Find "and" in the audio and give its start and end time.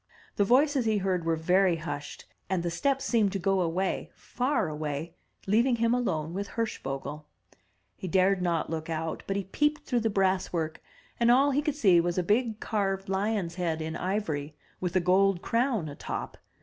2.49-2.63, 11.19-11.29